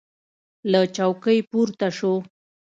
[0.71, 2.13] له چوکۍ پورته سو.